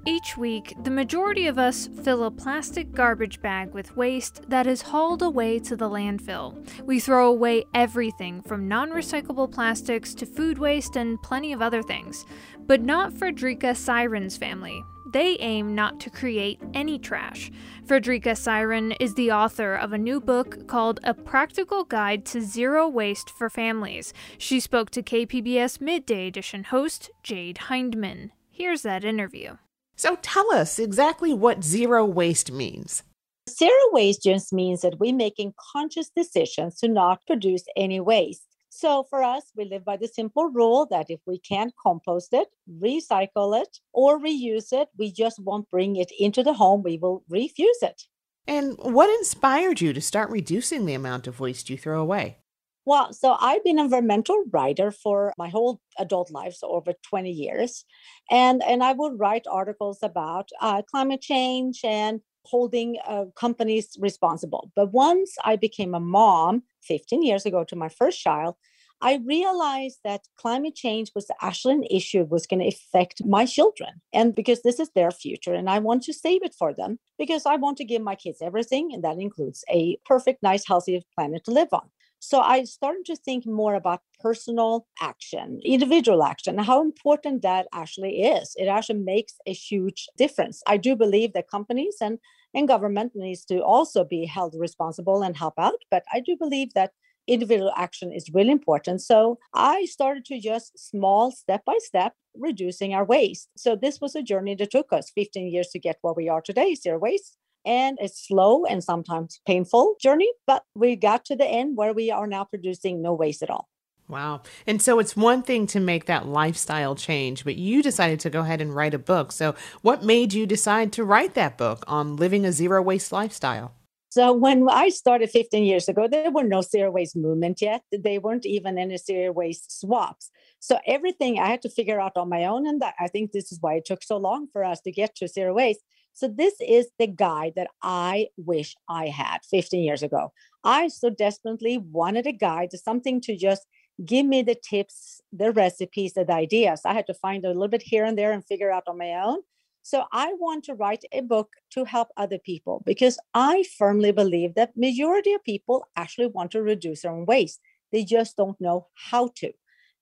Each 0.06 0.38
week, 0.38 0.74
the 0.82 0.90
majority 0.90 1.46
of 1.46 1.58
us 1.58 1.88
fill 2.02 2.24
a 2.24 2.30
plastic 2.30 2.92
garbage 2.92 3.40
bag 3.40 3.72
with 3.72 3.96
waste 3.96 4.42
that 4.48 4.66
is 4.66 4.82
hauled 4.82 5.22
away 5.22 5.58
to 5.60 5.76
the 5.76 5.88
landfill. 5.88 6.56
We 6.84 6.98
throw 6.98 7.28
away 7.28 7.64
everything 7.74 8.42
from 8.42 8.66
non 8.66 8.90
recyclable 8.90 9.52
plastics 9.52 10.14
to 10.14 10.26
food 10.26 10.58
waste 10.58 10.96
and 10.96 11.22
plenty 11.22 11.52
of 11.52 11.62
other 11.62 11.82
things. 11.82 12.24
But 12.66 12.80
not 12.80 13.12
Fredrika 13.12 13.76
Syren's 13.76 14.36
family. 14.36 14.82
They 15.14 15.36
aim 15.38 15.76
not 15.76 16.00
to 16.00 16.10
create 16.10 16.60
any 16.74 16.98
trash. 16.98 17.48
Fredrika 17.86 18.36
Syren 18.36 18.96
is 18.98 19.14
the 19.14 19.30
author 19.30 19.76
of 19.76 19.92
a 19.92 19.98
new 19.98 20.20
book 20.20 20.66
called 20.66 20.98
A 21.04 21.14
Practical 21.14 21.84
Guide 21.84 22.24
to 22.26 22.40
Zero 22.40 22.88
Waste 22.88 23.30
for 23.30 23.48
Families. 23.48 24.12
She 24.38 24.58
spoke 24.58 24.90
to 24.90 25.04
KPBS 25.04 25.80
Midday 25.80 26.26
Edition 26.26 26.64
host 26.64 27.12
Jade 27.22 27.58
Hindman. 27.68 28.32
Here's 28.50 28.82
that 28.82 29.04
interview. 29.04 29.58
So 29.94 30.16
tell 30.20 30.52
us 30.52 30.80
exactly 30.80 31.32
what 31.32 31.62
zero 31.62 32.04
waste 32.04 32.50
means. 32.50 33.04
Zero 33.48 33.70
waste 33.92 34.24
just 34.24 34.52
means 34.52 34.80
that 34.80 34.98
we're 34.98 35.14
making 35.14 35.54
conscious 35.72 36.10
decisions 36.10 36.80
to 36.80 36.88
not 36.88 37.24
produce 37.24 37.62
any 37.76 38.00
waste. 38.00 38.48
So 38.76 39.04
for 39.04 39.22
us, 39.22 39.44
we 39.54 39.66
live 39.66 39.84
by 39.84 39.96
the 39.96 40.08
simple 40.08 40.48
rule 40.48 40.84
that 40.90 41.06
if 41.08 41.20
we 41.28 41.38
can't 41.38 41.72
compost 41.80 42.34
it, 42.34 42.48
recycle 42.68 43.56
it, 43.62 43.78
or 43.92 44.18
reuse 44.18 44.72
it, 44.72 44.88
we 44.98 45.12
just 45.12 45.38
won't 45.38 45.70
bring 45.70 45.94
it 45.94 46.10
into 46.18 46.42
the 46.42 46.54
home. 46.54 46.82
We 46.82 46.98
will 46.98 47.22
refuse 47.28 47.78
it. 47.82 48.02
And 48.48 48.76
what 48.78 49.16
inspired 49.20 49.80
you 49.80 49.92
to 49.92 50.00
start 50.00 50.28
reducing 50.28 50.86
the 50.86 50.94
amount 50.94 51.28
of 51.28 51.38
waste 51.38 51.70
you 51.70 51.78
throw 51.78 52.00
away? 52.02 52.38
Well, 52.84 53.12
so 53.12 53.36
I've 53.38 53.62
been 53.62 53.78
an 53.78 53.84
environmental 53.84 54.42
writer 54.52 54.90
for 54.90 55.32
my 55.38 55.50
whole 55.50 55.80
adult 55.96 56.32
life, 56.32 56.54
so 56.54 56.70
over 56.70 56.94
20 57.08 57.30
years. 57.30 57.84
And, 58.28 58.60
and 58.64 58.82
I 58.82 58.90
would 58.90 59.20
write 59.20 59.46
articles 59.48 60.00
about 60.02 60.48
uh, 60.60 60.82
climate 60.82 61.20
change 61.20 61.82
and 61.84 62.22
holding 62.44 62.98
uh, 63.06 63.26
companies 63.36 63.96
responsible. 64.00 64.72
But 64.74 64.92
once 64.92 65.36
I 65.44 65.54
became 65.54 65.94
a 65.94 66.00
mom 66.00 66.64
15 66.86 67.22
years 67.22 67.46
ago 67.46 67.64
to 67.64 67.76
my 67.76 67.88
first 67.88 68.20
child, 68.20 68.56
I 69.00 69.20
realized 69.26 69.98
that 70.04 70.28
climate 70.38 70.74
change 70.74 71.10
was 71.14 71.30
actually 71.42 71.74
an 71.74 71.84
issue 71.90 72.24
was 72.24 72.46
going 72.46 72.60
to 72.60 72.68
affect 72.68 73.24
my 73.24 73.44
children. 73.44 74.00
And 74.12 74.34
because 74.34 74.62
this 74.62 74.80
is 74.80 74.90
their 74.94 75.10
future 75.10 75.52
and 75.52 75.68
I 75.68 75.78
want 75.78 76.04
to 76.04 76.12
save 76.12 76.42
it 76.42 76.54
for 76.54 76.72
them 76.72 76.98
because 77.18 77.44
I 77.44 77.56
want 77.56 77.76
to 77.78 77.84
give 77.84 78.02
my 78.02 78.14
kids 78.14 78.38
everything 78.40 78.90
and 78.92 79.04
that 79.04 79.18
includes 79.18 79.64
a 79.70 79.98
perfect 80.06 80.42
nice 80.42 80.66
healthy 80.66 81.04
planet 81.14 81.44
to 81.44 81.50
live 81.50 81.68
on. 81.72 81.90
So 82.20 82.40
I 82.40 82.64
started 82.64 83.04
to 83.06 83.16
think 83.16 83.44
more 83.44 83.74
about 83.74 84.00
personal 84.20 84.86
action, 85.02 85.60
individual 85.62 86.24
action, 86.24 86.56
how 86.56 86.80
important 86.80 87.42
that 87.42 87.66
actually 87.74 88.22
is. 88.22 88.54
It 88.56 88.66
actually 88.66 89.00
makes 89.00 89.34
a 89.46 89.52
huge 89.52 90.08
difference. 90.16 90.62
I 90.66 90.78
do 90.78 90.96
believe 90.96 91.34
that 91.34 91.50
companies 91.50 91.96
and, 92.00 92.18
and 92.54 92.68
government 92.68 93.12
needs 93.14 93.44
to 93.46 93.60
also 93.60 94.04
be 94.04 94.26
held 94.26 94.54
responsible 94.58 95.22
and 95.22 95.36
help 95.36 95.54
out. 95.58 95.82
But 95.90 96.04
I 96.12 96.20
do 96.20 96.36
believe 96.36 96.74
that 96.74 96.92
individual 97.26 97.72
action 97.76 98.12
is 98.12 98.30
really 98.32 98.50
important. 98.50 99.00
So 99.00 99.38
I 99.54 99.86
started 99.86 100.24
to 100.26 100.40
just 100.40 100.78
small 100.78 101.30
step 101.30 101.64
by 101.64 101.78
step 101.78 102.14
reducing 102.34 102.94
our 102.94 103.04
waste. 103.04 103.48
So 103.56 103.76
this 103.76 104.00
was 104.00 104.14
a 104.14 104.22
journey 104.22 104.54
that 104.56 104.70
took 104.70 104.92
us 104.92 105.10
15 105.14 105.50
years 105.50 105.68
to 105.68 105.78
get 105.78 105.98
where 106.02 106.14
we 106.14 106.28
are 106.28 106.42
today, 106.42 106.74
zero 106.74 106.98
waste 106.98 107.36
and 107.64 107.98
a 108.00 108.08
slow 108.08 108.64
and 108.66 108.84
sometimes 108.84 109.40
painful 109.46 109.94
journey, 110.00 110.30
but 110.46 110.64
we 110.74 110.96
got 110.96 111.24
to 111.24 111.36
the 111.36 111.46
end 111.46 111.76
where 111.76 111.94
we 111.94 112.10
are 112.10 112.26
now 112.26 112.44
producing 112.44 113.00
no 113.00 113.14
waste 113.14 113.42
at 113.42 113.50
all. 113.50 113.68
Wow. 114.08 114.42
And 114.66 114.82
so 114.82 114.98
it's 114.98 115.16
one 115.16 115.42
thing 115.42 115.66
to 115.68 115.80
make 115.80 116.04
that 116.06 116.26
lifestyle 116.26 116.94
change, 116.94 117.42
but 117.42 117.56
you 117.56 117.82
decided 117.82 118.20
to 118.20 118.30
go 118.30 118.40
ahead 118.40 118.60
and 118.60 118.74
write 118.74 118.92
a 118.92 118.98
book. 118.98 119.32
So, 119.32 119.54
what 119.80 120.04
made 120.04 120.34
you 120.34 120.46
decide 120.46 120.92
to 120.92 121.04
write 121.04 121.34
that 121.34 121.56
book 121.56 121.84
on 121.86 122.16
living 122.16 122.44
a 122.44 122.52
zero 122.52 122.82
waste 122.82 123.12
lifestyle? 123.12 123.72
So 124.14 124.32
when 124.32 124.68
I 124.70 124.90
started 124.90 125.30
15 125.30 125.64
years 125.64 125.88
ago, 125.88 126.06
there 126.06 126.30
were 126.30 126.44
no 126.44 126.60
zero 126.60 126.88
waste 126.92 127.16
movement 127.16 127.60
yet. 127.60 127.82
They 127.90 128.18
weren't 128.18 128.46
even 128.46 128.78
any 128.78 128.96
zero 128.96 129.32
waste 129.32 129.80
swaps. 129.80 130.30
So 130.60 130.78
everything 130.86 131.40
I 131.40 131.48
had 131.48 131.62
to 131.62 131.68
figure 131.68 132.00
out 132.00 132.16
on 132.16 132.28
my 132.28 132.44
own. 132.44 132.64
And 132.64 132.80
I 133.00 133.08
think 133.08 133.32
this 133.32 133.50
is 133.50 133.58
why 133.60 133.74
it 133.74 133.84
took 133.84 134.04
so 134.04 134.16
long 134.16 134.46
for 134.52 134.62
us 134.62 134.80
to 134.82 134.92
get 134.92 135.16
to 135.16 135.26
zero 135.26 135.54
waste. 135.54 135.80
So 136.12 136.28
this 136.28 136.54
is 136.60 136.86
the 136.96 137.08
guide 137.08 137.54
that 137.56 137.70
I 137.82 138.28
wish 138.36 138.76
I 138.88 139.08
had 139.08 139.38
15 139.50 139.82
years 139.82 140.04
ago. 140.04 140.32
I 140.62 140.86
so 140.86 141.10
desperately 141.10 141.78
wanted 141.78 142.28
a 142.28 142.32
guide, 142.32 142.70
something 142.72 143.20
to 143.22 143.36
just 143.36 143.66
give 144.04 144.26
me 144.26 144.42
the 144.42 144.54
tips, 144.54 145.20
the 145.32 145.52
recipes, 145.52 146.14
the 146.14 146.30
ideas. 146.30 146.82
I 146.84 146.94
had 146.94 147.06
to 147.06 147.14
find 147.14 147.44
a 147.44 147.48
little 147.48 147.68
bit 147.68 147.82
here 147.82 148.04
and 148.04 148.18
there 148.18 148.32
and 148.32 148.44
figure 148.44 148.70
out 148.70 148.84
on 148.86 148.98
my 148.98 149.12
own. 149.14 149.40
So 149.82 150.04
I 150.12 150.32
want 150.34 150.64
to 150.64 150.74
write 150.74 151.04
a 151.12 151.20
book 151.20 151.50
to 151.72 151.84
help 151.84 152.08
other 152.16 152.38
people 152.38 152.82
because 152.86 153.18
I 153.34 153.64
firmly 153.76 154.12
believe 154.12 154.54
that 154.54 154.76
majority 154.76 155.34
of 155.34 155.44
people 155.44 155.86
actually 155.94 156.28
want 156.28 156.52
to 156.52 156.62
reduce 156.62 157.02
their 157.02 157.12
own 157.12 157.26
waste. 157.26 157.60
They 157.92 158.02
just 158.02 158.36
don't 158.36 158.58
know 158.60 158.86
how 158.94 159.30
to. 159.36 159.52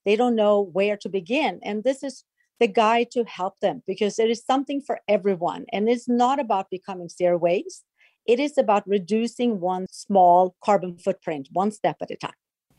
They 0.05 0.17
don't 0.17 0.37
know 0.37 0.61
where 0.61 0.97
to 0.99 1.09
begin. 1.09 1.59
And 1.65 1.83
this 1.83 2.05
is 2.05 2.25
the 2.61 2.69
guide 2.69 3.11
to 3.11 3.25
help 3.25 3.59
them 3.59 3.83
because 3.85 4.15
there 4.15 4.31
is 4.31 4.45
something 4.45 4.81
for 4.81 5.01
everyone. 5.09 5.67
And 5.73 5.89
it's 5.89 6.09
not 6.09 6.39
about 6.39 6.71
becoming 6.71 7.09
zero 7.09 7.37
waste. 7.37 7.85
It 8.25 8.39
is 8.39 8.57
about 8.57 8.87
reducing 8.87 9.59
one 9.59 9.87
small 9.91 10.55
carbon 10.63 10.97
footprint, 10.97 11.49
one 11.53 11.73
step 11.73 11.97
at 12.01 12.13
a 12.13 12.17
time. 12.17 12.33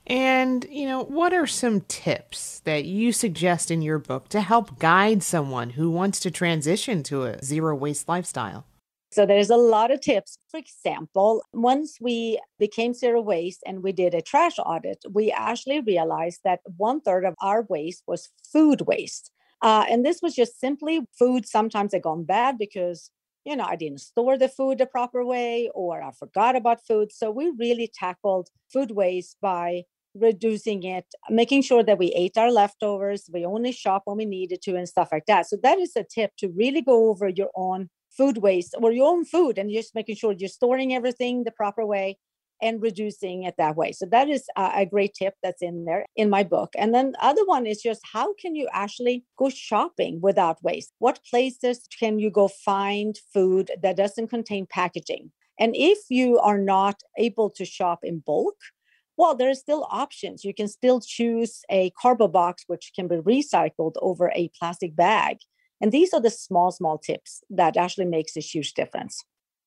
And, 0.06 0.66
you 0.70 0.86
know, 0.86 1.04
what 1.04 1.34
are 1.34 1.48
some 1.48 1.82
tips 1.82 2.60
that 2.66 2.86
you 2.86 3.14
suggest 3.14 3.72
in 3.72 3.82
your 3.82 4.00
book 4.00 4.28
to 4.30 4.42
help 4.42 4.78
guide 4.80 5.24
someone 5.24 5.72
who 5.72 5.90
wants 5.90 6.20
to 6.22 6.32
transition 6.32 7.04
to 7.04 7.24
a 7.24 7.44
zero 7.44 7.76
waste 7.76 8.10
lifestyle? 8.10 8.66
So 9.12 9.26
there's 9.26 9.52
a 9.52 9.58
lot 9.58 9.92
of 9.92 10.02
tips. 10.02 10.40
For 10.50 10.58
example, 10.58 11.44
once 11.54 12.00
we 12.02 12.40
became 12.58 12.94
zero 12.94 13.22
waste 13.22 13.62
and 13.66 13.84
we 13.84 13.92
did 13.92 14.14
a 14.16 14.22
trash 14.22 14.56
audit, 14.58 15.06
we 15.10 15.32
actually 15.32 15.82
realized 15.82 16.42
that 16.44 16.62
one 16.78 17.00
third 17.00 17.24
of 17.24 17.36
our 17.40 17.62
waste 17.70 18.04
was 18.08 18.30
food 18.52 18.82
waste. 18.82 19.32
Uh, 19.62 19.86
and 19.90 20.06
this 20.06 20.20
was 20.22 20.36
just 20.36 20.60
simply 20.60 21.02
food 21.18 21.48
sometimes 21.48 21.94
had 21.94 22.02
gone 22.02 22.24
bad 22.24 22.58
because, 22.58 23.12
you 23.46 23.56
know, 23.56 23.66
I 23.66 23.76
didn't 23.76 24.02
store 24.02 24.38
the 24.38 24.50
food 24.50 24.80
the 24.80 24.88
proper 24.88 25.24
way 25.24 25.70
or 25.74 26.02
I 26.02 26.12
forgot 26.12 26.56
about 26.56 26.86
food. 26.86 27.12
So 27.14 27.30
we 27.32 27.54
really 27.58 27.90
tackled 27.94 28.50
food 28.74 28.92
waste 28.92 29.38
by 29.42 29.84
reducing 30.16 30.84
it, 30.84 31.06
making 31.30 31.62
sure 31.62 31.84
that 31.84 31.98
we 31.98 32.08
ate 32.14 32.38
our 32.38 32.52
leftovers, 32.52 33.30
we 33.32 33.46
only 33.46 33.72
shop 33.72 34.04
when 34.06 34.18
we 34.18 34.26
needed 34.26 34.62
to, 34.64 34.76
and 34.76 34.88
stuff 34.88 35.10
like 35.12 35.26
that. 35.28 35.48
So 35.48 35.58
that 35.64 35.80
is 35.80 35.96
a 35.96 36.04
tip 36.04 36.32
to 36.38 36.50
really 36.50 36.82
go 36.82 37.10
over 37.10 37.30
your 37.30 37.50
own 37.56 37.90
food 38.16 38.38
waste 38.38 38.76
or 38.82 38.92
your 38.92 39.10
own 39.10 39.26
food 39.26 39.58
and 39.58 39.72
just 39.72 39.96
making 39.96 40.16
sure 40.16 40.34
you're 40.34 40.50
storing 40.50 40.94
everything 40.94 41.44
the 41.44 41.52
proper 41.52 41.86
way 41.86 42.18
and 42.62 42.82
reducing 42.82 43.44
it 43.44 43.56
that 43.58 43.76
way. 43.76 43.92
So 43.92 44.06
that 44.06 44.30
is 44.30 44.46
a, 44.56 44.86
great 44.86 45.14
tip 45.14 45.34
that's 45.44 45.62
in 45.62 45.86
there 45.86 46.06
in 46.16 46.30
my 46.30 46.44
book. 46.44 46.74
And 46.78 46.94
then 46.94 47.12
the 47.12 47.26
other 47.26 47.46
one 47.46 47.66
is 47.66 47.82
just 47.82 48.02
how 48.14 48.34
can 48.36 48.56
you 48.56 48.70
actually 48.72 49.26
go 49.38 49.50
shopping 49.50 50.20
without 50.22 50.64
waste? 50.64 50.94
What 51.00 51.20
places 51.30 51.88
can 52.00 52.20
you 52.20 52.32
go 52.32 52.48
find 52.48 53.20
food 53.34 53.72
that 53.82 53.98
doesn't 53.98 54.30
contain 54.30 54.66
packaging? 54.70 55.32
And 55.60 55.76
if 55.76 56.00
you 56.10 56.40
are 56.40 56.58
not 56.58 57.02
able 57.18 57.50
to 57.52 57.66
shop 57.66 58.00
in 58.04 58.24
bulk, 58.26 58.56
well, 59.18 59.36
there 59.36 59.50
are 59.50 59.56
still 59.56 59.88
options. 59.90 60.44
You 60.44 60.54
can 60.54 60.68
still 60.68 61.00
choose 61.02 61.62
a 61.70 61.92
cardboard 61.92 62.32
box, 62.32 62.64
which 62.68 62.92
can 62.96 63.08
be 63.08 63.18
recycled 63.18 63.94
over 64.02 64.32
a 64.36 64.50
plastic 64.60 64.96
bag. 64.96 65.38
And 65.82 65.92
these 65.92 66.14
are 66.14 66.22
the 66.22 66.30
small, 66.30 66.72
small 66.72 66.98
tips 66.98 67.44
that 67.50 67.78
actually 67.78 68.06
makes 68.06 68.38
a 68.38 68.42
huge 68.42 68.74
difference. 68.74 69.24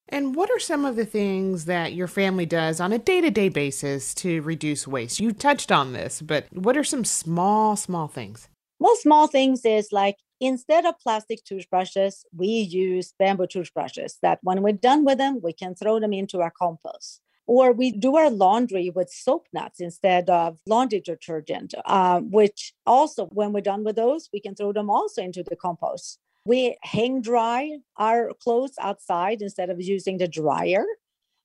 And 0.08 0.36
what 0.36 0.50
are 0.50 0.60
some 0.60 0.84
of 0.84 0.94
the 0.96 1.04
things 1.04 1.64
that 1.64 1.92
your 1.92 2.06
family 2.06 2.46
does 2.46 2.80
on 2.80 2.92
a 2.92 2.98
day 2.98 3.20
to 3.20 3.30
day 3.30 3.48
basis 3.48 4.14
to 4.16 4.40
reduce 4.42 4.86
waste? 4.86 5.20
You 5.20 5.32
touched 5.32 5.72
on 5.72 5.92
this, 5.92 6.22
but 6.22 6.46
what 6.52 6.76
are 6.76 6.84
some 6.84 7.04
small, 7.04 7.76
small 7.76 8.06
things? 8.06 8.48
Well, 8.78 8.94
small 8.96 9.26
things 9.26 9.64
is 9.64 9.88
like 9.90 10.18
instead 10.40 10.86
of 10.86 10.98
plastic 11.00 11.44
toothbrushes, 11.44 12.24
we 12.34 12.46
use 12.46 13.14
bamboo 13.18 13.46
toothbrushes 13.48 14.18
that 14.22 14.38
when 14.42 14.62
we're 14.62 14.72
done 14.72 15.04
with 15.04 15.18
them, 15.18 15.40
we 15.42 15.52
can 15.52 15.74
throw 15.74 15.98
them 15.98 16.12
into 16.12 16.40
our 16.40 16.52
compost. 16.56 17.20
Or 17.46 17.72
we 17.72 17.92
do 17.92 18.16
our 18.16 18.28
laundry 18.28 18.90
with 18.90 19.10
soap 19.10 19.46
nuts 19.52 19.80
instead 19.80 20.28
of 20.28 20.58
laundry 20.66 21.00
detergent, 21.00 21.74
uh, 21.84 22.20
which 22.20 22.74
also, 22.86 23.26
when 23.26 23.52
we're 23.52 23.60
done 23.60 23.84
with 23.84 23.96
those, 23.96 24.28
we 24.32 24.40
can 24.40 24.54
throw 24.54 24.72
them 24.72 24.90
also 24.90 25.22
into 25.22 25.44
the 25.44 25.56
compost. 25.56 26.18
We 26.44 26.76
hang 26.82 27.22
dry 27.22 27.78
our 27.96 28.32
clothes 28.42 28.74
outside 28.80 29.42
instead 29.42 29.70
of 29.70 29.80
using 29.80 30.18
the 30.18 30.28
dryer, 30.28 30.84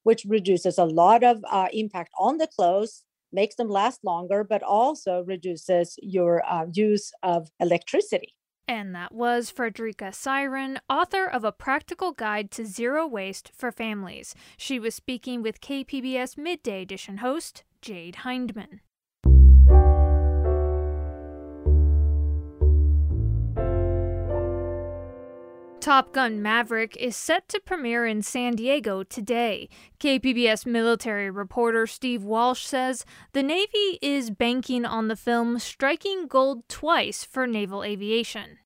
which 0.03 0.25
reduces 0.25 0.77
a 0.77 0.85
lot 0.85 1.23
of 1.23 1.43
uh, 1.49 1.67
impact 1.71 2.11
on 2.17 2.37
the 2.37 2.47
clothes, 2.47 3.03
makes 3.31 3.55
them 3.55 3.69
last 3.69 4.03
longer, 4.03 4.43
but 4.43 4.63
also 4.63 5.23
reduces 5.25 5.97
your 6.01 6.43
uh, 6.45 6.65
use 6.73 7.11
of 7.23 7.49
electricity. 7.59 8.33
And 8.71 8.95
that 8.95 9.13
was 9.13 9.51
Fredrika 9.51 10.15
Syren, 10.15 10.79
author 10.89 11.25
of 11.25 11.43
A 11.43 11.51
Practical 11.51 12.13
Guide 12.13 12.51
to 12.51 12.65
Zero 12.65 13.05
Waste 13.05 13.51
for 13.53 13.69
Families. 13.69 14.33
She 14.55 14.79
was 14.79 14.95
speaking 14.95 15.41
with 15.41 15.59
KPBS 15.59 16.37
Midday 16.37 16.83
Edition 16.83 17.17
host 17.17 17.65
Jade 17.81 18.19
Hindman. 18.23 18.79
Top 25.81 26.13
Gun 26.13 26.43
Maverick 26.43 26.95
is 26.97 27.17
set 27.17 27.49
to 27.49 27.59
premiere 27.59 28.05
in 28.05 28.21
San 28.21 28.53
Diego 28.53 29.01
today. 29.01 29.67
KPBS 29.99 30.63
military 30.67 31.31
reporter 31.31 31.87
Steve 31.87 32.23
Walsh 32.23 32.63
says 32.67 33.03
the 33.33 33.41
Navy 33.41 33.97
is 33.99 34.29
banking 34.29 34.85
on 34.85 35.07
the 35.07 35.15
film 35.15 35.57
striking 35.57 36.27
gold 36.27 36.69
twice 36.69 37.23
for 37.23 37.47
naval 37.47 37.83
aviation. 37.83 38.59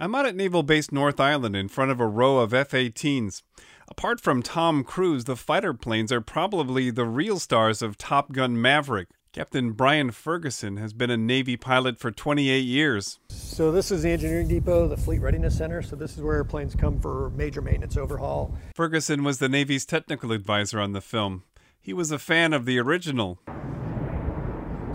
I'm 0.00 0.14
out 0.14 0.24
at 0.24 0.34
Naval 0.34 0.62
Base 0.62 0.90
North 0.90 1.20
Island 1.20 1.54
in 1.54 1.68
front 1.68 1.90
of 1.90 2.00
a 2.00 2.06
row 2.06 2.38
of 2.38 2.54
F 2.54 2.70
18s. 2.70 3.42
Apart 3.90 4.22
from 4.22 4.42
Tom 4.42 4.82
Cruise, 4.82 5.24
the 5.24 5.36
fighter 5.36 5.74
planes 5.74 6.10
are 6.10 6.22
probably 6.22 6.90
the 6.90 7.04
real 7.04 7.38
stars 7.38 7.82
of 7.82 7.98
Top 7.98 8.32
Gun 8.32 8.58
Maverick. 8.58 9.08
Captain 9.32 9.72
Brian 9.72 10.10
Ferguson 10.10 10.76
has 10.76 10.92
been 10.92 11.08
a 11.08 11.16
Navy 11.16 11.56
pilot 11.56 11.98
for 11.98 12.10
28 12.10 12.58
years. 12.58 13.18
So, 13.30 13.72
this 13.72 13.90
is 13.90 14.02
the 14.02 14.10
engineering 14.10 14.46
depot, 14.46 14.86
the 14.88 14.96
Fleet 14.98 15.20
Readiness 15.20 15.56
Center. 15.56 15.80
So, 15.80 15.96
this 15.96 16.18
is 16.18 16.22
where 16.22 16.36
airplanes 16.36 16.74
come 16.74 17.00
for 17.00 17.30
major 17.30 17.62
maintenance 17.62 17.96
overhaul. 17.96 18.54
Ferguson 18.74 19.24
was 19.24 19.38
the 19.38 19.48
Navy's 19.48 19.86
technical 19.86 20.32
advisor 20.32 20.78
on 20.78 20.92
the 20.92 21.00
film. 21.00 21.44
He 21.80 21.94
was 21.94 22.10
a 22.10 22.18
fan 22.18 22.52
of 22.52 22.66
the 22.66 22.78
original. 22.78 23.38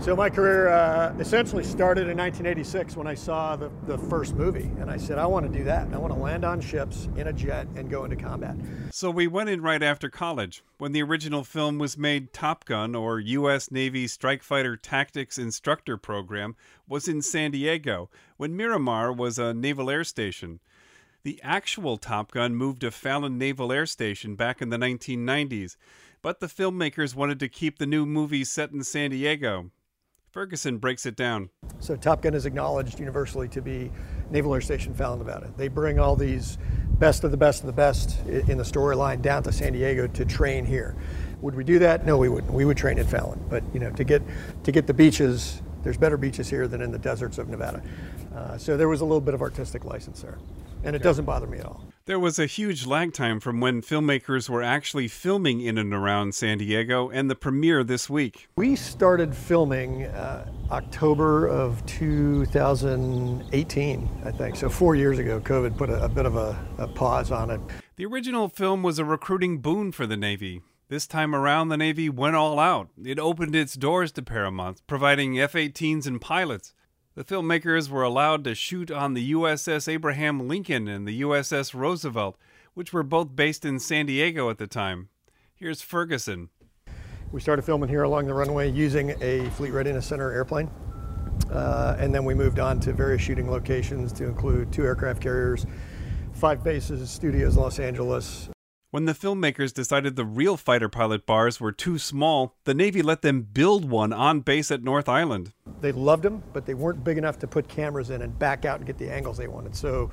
So 0.00 0.14
my 0.16 0.30
career 0.30 0.68
uh, 0.68 1.12
essentially 1.18 1.64
started 1.64 2.08
in 2.08 2.16
1986 2.16 2.96
when 2.96 3.06
I 3.06 3.14
saw 3.14 3.56
the, 3.56 3.70
the 3.86 3.98
first 3.98 4.34
movie, 4.34 4.70
and 4.80 4.88
I 4.90 4.96
said, 4.96 5.18
I 5.18 5.26
want 5.26 5.50
to 5.50 5.58
do 5.58 5.64
that. 5.64 5.88
I 5.92 5.98
want 5.98 6.14
to 6.14 6.18
land 6.18 6.44
on 6.44 6.60
ships 6.60 7.08
in 7.16 7.26
a 7.26 7.32
jet 7.32 7.66
and 7.76 7.90
go 7.90 8.04
into 8.04 8.16
combat. 8.16 8.54
So 8.90 9.10
we 9.10 9.26
went 9.26 9.50
in 9.50 9.60
right 9.60 9.82
after 9.82 10.08
college, 10.08 10.62
when 10.78 10.92
the 10.92 11.02
original 11.02 11.44
film 11.44 11.78
was 11.78 11.98
made. 11.98 12.32
Top 12.32 12.64
Gun, 12.64 12.94
or 12.94 13.18
U.S. 13.18 13.70
Navy 13.70 14.06
Strike 14.06 14.42
Fighter 14.42 14.76
Tactics 14.76 15.36
Instructor 15.36 15.98
Program, 15.98 16.56
was 16.86 17.06
in 17.06 17.20
San 17.20 17.50
Diego, 17.50 18.08
when 18.36 18.56
Miramar 18.56 19.12
was 19.12 19.38
a 19.38 19.52
naval 19.52 19.90
air 19.90 20.04
station. 20.04 20.60
The 21.22 21.40
actual 21.42 21.98
Top 21.98 22.30
Gun 22.30 22.54
moved 22.54 22.80
to 22.80 22.92
Fallon 22.92 23.36
Naval 23.36 23.72
Air 23.72 23.84
Station 23.84 24.36
back 24.36 24.62
in 24.62 24.70
the 24.70 24.78
1990s, 24.78 25.76
but 26.22 26.40
the 26.40 26.46
filmmakers 26.46 27.14
wanted 27.14 27.40
to 27.40 27.48
keep 27.48 27.78
the 27.78 27.86
new 27.86 28.06
movie 28.06 28.44
set 28.44 28.70
in 28.70 28.84
San 28.84 29.10
Diego. 29.10 29.70
Ferguson 30.30 30.78
breaks 30.78 31.06
it 31.06 31.16
down. 31.16 31.48
So 31.80 31.96
Top 31.96 32.22
Gun 32.22 32.34
is 32.34 32.46
acknowledged 32.46 32.98
universally 32.98 33.48
to 33.48 33.62
be 33.62 33.90
Naval 34.30 34.54
Air 34.54 34.60
Station 34.60 34.94
Fallon, 34.94 35.18
Nevada. 35.18 35.50
They 35.56 35.68
bring 35.68 35.98
all 35.98 36.16
these 36.16 36.58
best 36.98 37.24
of 37.24 37.30
the 37.30 37.36
best 37.36 37.60
of 37.60 37.66
the 37.66 37.72
best 37.72 38.18
in 38.26 38.58
the 38.58 38.64
storyline 38.64 39.22
down 39.22 39.42
to 39.44 39.52
San 39.52 39.72
Diego 39.72 40.06
to 40.08 40.24
train 40.24 40.66
here. 40.66 40.96
Would 41.40 41.54
we 41.54 41.64
do 41.64 41.78
that? 41.78 42.04
No, 42.04 42.18
we 42.18 42.28
wouldn't. 42.28 42.52
We 42.52 42.64
would 42.64 42.76
train 42.76 42.98
in 42.98 43.06
Fallon. 43.06 43.42
But 43.48 43.62
you 43.72 43.80
know, 43.80 43.90
to 43.90 44.04
get 44.04 44.22
to 44.64 44.72
get 44.72 44.86
the 44.86 44.94
beaches, 44.94 45.62
there's 45.88 45.96
better 45.96 46.18
beaches 46.18 46.50
here 46.50 46.68
than 46.68 46.82
in 46.82 46.92
the 46.92 46.98
deserts 46.98 47.38
of 47.38 47.48
Nevada. 47.48 47.82
Uh, 48.36 48.58
so 48.58 48.76
there 48.76 48.88
was 48.88 49.00
a 49.00 49.06
little 49.06 49.22
bit 49.22 49.32
of 49.32 49.40
artistic 49.40 49.86
license 49.86 50.20
there, 50.20 50.36
and 50.84 50.94
it 50.94 51.02
doesn't 51.02 51.24
bother 51.24 51.46
me 51.46 51.60
at 51.60 51.64
all. 51.64 51.82
There 52.04 52.18
was 52.18 52.38
a 52.38 52.44
huge 52.44 52.84
lag 52.84 53.14
time 53.14 53.40
from 53.40 53.58
when 53.58 53.80
filmmakers 53.80 54.50
were 54.50 54.62
actually 54.62 55.08
filming 55.08 55.62
in 55.62 55.78
and 55.78 55.94
around 55.94 56.34
San 56.34 56.58
Diego 56.58 57.08
and 57.08 57.30
the 57.30 57.34
premiere 57.34 57.82
this 57.82 58.10
week. 58.10 58.50
We 58.56 58.76
started 58.76 59.34
filming 59.34 60.04
uh, 60.04 60.52
October 60.70 61.46
of 61.46 61.86
2018, 61.86 64.10
I 64.26 64.30
think. 64.30 64.56
So 64.56 64.68
four 64.68 64.94
years 64.94 65.18
ago, 65.18 65.40
COVID 65.40 65.78
put 65.78 65.88
a, 65.88 66.04
a 66.04 66.08
bit 66.10 66.26
of 66.26 66.36
a, 66.36 66.54
a 66.76 66.86
pause 66.86 67.32
on 67.32 67.50
it. 67.50 67.62
The 67.96 68.04
original 68.04 68.50
film 68.50 68.82
was 68.82 68.98
a 68.98 69.06
recruiting 69.06 69.60
boon 69.60 69.92
for 69.92 70.06
the 70.06 70.18
Navy. 70.18 70.60
This 70.90 71.06
time 71.06 71.34
around, 71.34 71.68
the 71.68 71.76
Navy 71.76 72.08
went 72.08 72.34
all 72.34 72.58
out. 72.58 72.88
It 73.04 73.18
opened 73.18 73.54
its 73.54 73.74
doors 73.74 74.10
to 74.12 74.22
Paramount, 74.22 74.80
providing 74.86 75.38
F 75.38 75.52
18s 75.52 76.06
and 76.06 76.18
pilots. 76.18 76.72
The 77.14 77.24
filmmakers 77.24 77.90
were 77.90 78.02
allowed 78.02 78.42
to 78.44 78.54
shoot 78.54 78.90
on 78.90 79.12
the 79.12 79.32
USS 79.32 79.86
Abraham 79.86 80.48
Lincoln 80.48 80.88
and 80.88 81.06
the 81.06 81.20
USS 81.20 81.74
Roosevelt, 81.74 82.38
which 82.72 82.94
were 82.94 83.02
both 83.02 83.36
based 83.36 83.66
in 83.66 83.78
San 83.78 84.06
Diego 84.06 84.48
at 84.48 84.56
the 84.56 84.66
time. 84.66 85.10
Here's 85.54 85.82
Ferguson. 85.82 86.48
We 87.32 87.42
started 87.42 87.66
filming 87.66 87.90
here 87.90 88.04
along 88.04 88.24
the 88.24 88.32
runway 88.32 88.70
using 88.70 89.14
a 89.20 89.50
Fleet 89.50 89.72
Readiness 89.72 90.06
Center 90.06 90.32
airplane. 90.32 90.70
Uh, 91.52 91.96
and 91.98 92.14
then 92.14 92.24
we 92.24 92.32
moved 92.32 92.60
on 92.60 92.80
to 92.80 92.94
various 92.94 93.20
shooting 93.20 93.50
locations 93.50 94.10
to 94.14 94.24
include 94.24 94.72
two 94.72 94.84
aircraft 94.84 95.20
carriers, 95.20 95.66
five 96.32 96.64
bases, 96.64 97.10
studios, 97.10 97.58
Los 97.58 97.78
Angeles, 97.78 98.48
when 98.90 99.04
the 99.04 99.12
filmmakers 99.12 99.72
decided 99.72 100.16
the 100.16 100.24
real 100.24 100.56
fighter 100.56 100.88
pilot 100.88 101.26
bars 101.26 101.60
were 101.60 101.72
too 101.72 101.98
small, 101.98 102.54
the 102.64 102.74
Navy 102.74 103.02
let 103.02 103.22
them 103.22 103.42
build 103.42 103.84
one 103.84 104.12
on 104.12 104.40
base 104.40 104.70
at 104.70 104.82
North 104.82 105.08
Island. 105.08 105.52
They 105.80 105.92
loved 105.92 106.22
them, 106.22 106.42
but 106.52 106.64
they 106.64 106.74
weren't 106.74 107.04
big 107.04 107.18
enough 107.18 107.38
to 107.40 107.46
put 107.46 107.68
cameras 107.68 108.10
in 108.10 108.22
and 108.22 108.36
back 108.38 108.64
out 108.64 108.78
and 108.78 108.86
get 108.86 108.98
the 108.98 109.12
angles 109.12 109.36
they 109.36 109.48
wanted. 109.48 109.76
So, 109.76 110.10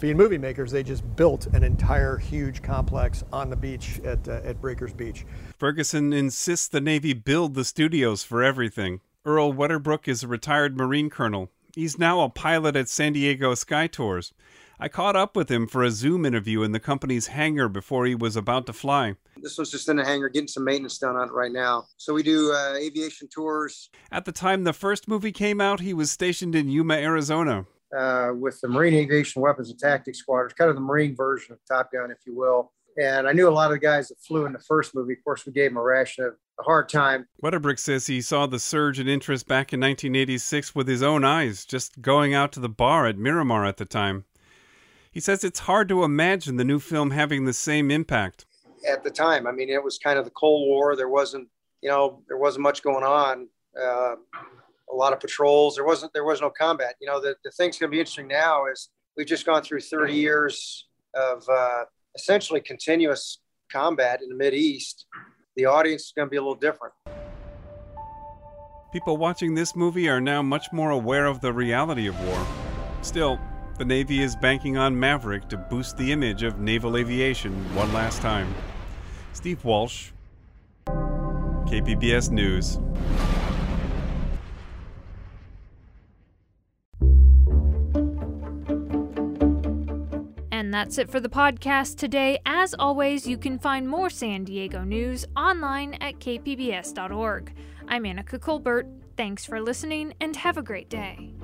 being 0.00 0.16
movie 0.16 0.38
makers, 0.38 0.72
they 0.72 0.82
just 0.82 1.04
built 1.16 1.46
an 1.46 1.62
entire 1.62 2.18
huge 2.18 2.62
complex 2.62 3.24
on 3.32 3.48
the 3.48 3.56
beach 3.56 4.00
at, 4.00 4.28
uh, 4.28 4.40
at 4.44 4.60
Breakers 4.60 4.92
Beach. 4.92 5.24
Ferguson 5.56 6.12
insists 6.12 6.68
the 6.68 6.80
Navy 6.80 7.14
build 7.14 7.54
the 7.54 7.64
studios 7.64 8.22
for 8.22 8.42
everything. 8.42 9.00
Earl 9.24 9.54
Wedderbrook 9.54 10.06
is 10.06 10.22
a 10.22 10.28
retired 10.28 10.76
Marine 10.76 11.08
colonel. 11.08 11.50
He's 11.74 11.98
now 11.98 12.20
a 12.20 12.28
pilot 12.28 12.76
at 12.76 12.88
San 12.88 13.12
Diego 13.12 13.54
Sky 13.54 13.86
Tours. 13.86 14.32
I 14.78 14.88
caught 14.88 15.16
up 15.16 15.36
with 15.36 15.50
him 15.50 15.66
for 15.66 15.82
a 15.82 15.90
Zoom 15.90 16.26
interview 16.26 16.62
in 16.62 16.72
the 16.72 16.80
company's 16.80 17.28
hangar 17.28 17.68
before 17.68 18.04
he 18.04 18.14
was 18.14 18.36
about 18.36 18.66
to 18.66 18.74
fly. 18.74 19.14
This 19.38 19.56
was 19.56 19.70
just 19.70 19.88
in 19.88 19.96
the 19.96 20.04
hangar 20.04 20.28
getting 20.28 20.48
some 20.48 20.64
maintenance 20.64 20.98
done 20.98 21.16
on 21.16 21.28
it 21.28 21.32
right 21.32 21.52
now. 21.52 21.86
So 21.96 22.12
we 22.12 22.22
do 22.22 22.52
uh, 22.52 22.74
aviation 22.74 23.28
tours. 23.28 23.88
At 24.12 24.26
the 24.26 24.32
time 24.32 24.64
the 24.64 24.74
first 24.74 25.08
movie 25.08 25.32
came 25.32 25.60
out, 25.60 25.80
he 25.80 25.94
was 25.94 26.10
stationed 26.10 26.54
in 26.54 26.68
Yuma, 26.68 26.94
Arizona. 26.94 27.64
Uh, 27.96 28.32
with 28.34 28.60
the 28.60 28.68
Marine 28.68 28.94
Aviation 28.94 29.40
Weapons 29.40 29.70
and 29.70 29.78
Tactics 29.78 30.18
Squadron, 30.18 30.52
kind 30.58 30.68
of 30.68 30.76
the 30.76 30.82
Marine 30.82 31.16
version 31.16 31.52
of 31.52 31.58
Top 31.66 31.92
Gun, 31.92 32.10
if 32.10 32.18
you 32.26 32.36
will. 32.36 32.72
And 33.00 33.28
I 33.28 33.32
knew 33.32 33.48
a 33.48 33.50
lot 33.50 33.66
of 33.66 33.72
the 33.72 33.78
guys 33.78 34.08
that 34.08 34.18
flew 34.18 34.46
in 34.46 34.52
the 34.52 34.58
first 34.58 34.94
movie. 34.94 35.12
Of 35.12 35.22
course, 35.22 35.46
we 35.46 35.52
gave 35.52 35.70
them 35.70 35.76
a 35.76 35.82
ration 35.82 36.24
of 36.24 36.34
a 36.58 36.62
hard 36.62 36.88
time. 36.88 37.28
Wedderbrick 37.42 37.78
says 37.78 38.06
he 38.06 38.20
saw 38.20 38.46
the 38.46 38.58
surge 38.58 38.98
in 38.98 39.06
interest 39.06 39.46
back 39.46 39.72
in 39.72 39.80
1986 39.80 40.74
with 40.74 40.88
his 40.88 41.02
own 41.02 41.24
eyes, 41.24 41.64
just 41.64 42.02
going 42.02 42.34
out 42.34 42.52
to 42.52 42.60
the 42.60 42.68
bar 42.68 43.06
at 43.06 43.18
Miramar 43.18 43.64
at 43.64 43.76
the 43.76 43.84
time. 43.84 44.24
He 45.16 45.20
says 45.20 45.44
it's 45.44 45.60
hard 45.60 45.88
to 45.88 46.04
imagine 46.04 46.58
the 46.58 46.64
new 46.64 46.78
film 46.78 47.10
having 47.10 47.46
the 47.46 47.54
same 47.54 47.90
impact. 47.90 48.44
At 48.86 49.02
the 49.02 49.08
time, 49.08 49.46
I 49.46 49.50
mean, 49.50 49.70
it 49.70 49.82
was 49.82 49.96
kind 49.96 50.18
of 50.18 50.26
the 50.26 50.30
Cold 50.30 50.68
War. 50.68 50.94
There 50.94 51.08
wasn't, 51.08 51.48
you 51.80 51.88
know, 51.88 52.20
there 52.28 52.36
wasn't 52.36 52.64
much 52.64 52.82
going 52.82 53.02
on. 53.02 53.48
Uh, 53.74 54.16
a 54.92 54.94
lot 54.94 55.14
of 55.14 55.20
patrols. 55.20 55.76
There 55.76 55.86
wasn't. 55.86 56.12
There 56.12 56.26
was 56.26 56.42
no 56.42 56.50
combat. 56.50 56.96
You 57.00 57.06
know, 57.06 57.18
the 57.18 57.34
the 57.44 57.50
thing's 57.50 57.78
going 57.78 57.90
to 57.90 57.94
be 57.94 57.98
interesting 57.98 58.28
now 58.28 58.66
is 58.66 58.90
we've 59.16 59.26
just 59.26 59.46
gone 59.46 59.62
through 59.62 59.80
30 59.80 60.12
years 60.12 60.86
of 61.14 61.48
uh, 61.48 61.84
essentially 62.14 62.60
continuous 62.60 63.38
combat 63.72 64.20
in 64.20 64.28
the 64.28 64.34
Mid 64.34 64.52
East. 64.52 65.06
The 65.56 65.64
audience 65.64 66.02
is 66.02 66.12
going 66.14 66.26
to 66.26 66.30
be 66.30 66.36
a 66.36 66.42
little 66.42 66.54
different. 66.54 66.92
People 68.92 69.16
watching 69.16 69.54
this 69.54 69.74
movie 69.74 70.10
are 70.10 70.20
now 70.20 70.42
much 70.42 70.66
more 70.74 70.90
aware 70.90 71.24
of 71.24 71.40
the 71.40 71.54
reality 71.54 72.06
of 72.06 72.22
war. 72.26 72.46
Still, 73.00 73.40
the 73.76 73.84
Navy 73.84 74.22
is 74.22 74.34
banking 74.36 74.76
on 74.76 74.98
Maverick 74.98 75.48
to 75.48 75.56
boost 75.56 75.96
the 75.96 76.12
image 76.12 76.42
of 76.42 76.58
naval 76.58 76.96
aviation 76.96 77.52
one 77.74 77.92
last 77.92 78.22
time. 78.22 78.52
Steve 79.32 79.64
Walsh, 79.64 80.10
KPBS 80.86 82.30
News. 82.30 82.78
And 90.50 90.72
that's 90.72 90.98
it 90.98 91.10
for 91.10 91.20
the 91.20 91.28
podcast 91.28 91.96
today. 91.96 92.38
As 92.46 92.74
always, 92.78 93.26
you 93.26 93.36
can 93.36 93.58
find 93.58 93.88
more 93.88 94.10
San 94.10 94.44
Diego 94.44 94.82
news 94.84 95.26
online 95.36 95.94
at 96.00 96.18
kpbs.org. 96.18 97.52
I'm 97.86 98.04
Annika 98.04 98.40
Colbert. 98.40 98.86
Thanks 99.16 99.44
for 99.44 99.60
listening 99.60 100.14
and 100.20 100.34
have 100.34 100.56
a 100.56 100.62
great 100.62 100.88
day. 100.88 101.35